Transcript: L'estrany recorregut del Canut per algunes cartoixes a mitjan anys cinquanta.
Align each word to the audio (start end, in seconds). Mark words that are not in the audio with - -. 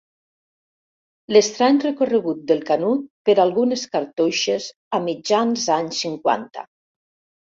L'estrany 1.35 1.75
recorregut 1.83 2.39
del 2.51 2.63
Canut 2.69 3.03
per 3.29 3.35
algunes 3.43 3.83
cartoixes 3.95 4.69
a 4.99 5.01
mitjan 5.09 5.53
anys 5.79 6.01
cinquanta. 6.07 6.65